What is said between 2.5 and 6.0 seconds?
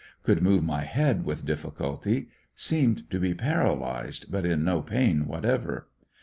Seemed to be paralyzed, but in no pain whatever.